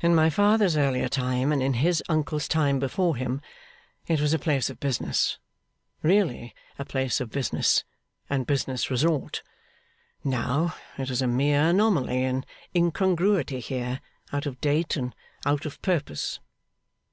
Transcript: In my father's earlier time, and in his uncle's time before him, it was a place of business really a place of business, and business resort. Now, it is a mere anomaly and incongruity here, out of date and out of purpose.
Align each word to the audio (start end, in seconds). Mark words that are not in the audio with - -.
In 0.00 0.12
my 0.12 0.28
father's 0.28 0.76
earlier 0.76 1.08
time, 1.08 1.52
and 1.52 1.62
in 1.62 1.74
his 1.74 2.02
uncle's 2.08 2.48
time 2.48 2.80
before 2.80 3.14
him, 3.14 3.40
it 4.08 4.20
was 4.20 4.34
a 4.34 4.38
place 4.40 4.68
of 4.68 4.80
business 4.80 5.38
really 6.02 6.52
a 6.80 6.84
place 6.84 7.20
of 7.20 7.30
business, 7.30 7.84
and 8.28 8.44
business 8.44 8.90
resort. 8.90 9.44
Now, 10.24 10.74
it 10.98 11.10
is 11.10 11.22
a 11.22 11.28
mere 11.28 11.62
anomaly 11.68 12.24
and 12.24 12.44
incongruity 12.74 13.60
here, 13.60 14.00
out 14.32 14.46
of 14.46 14.60
date 14.60 14.96
and 14.96 15.14
out 15.46 15.64
of 15.64 15.80
purpose. 15.80 16.40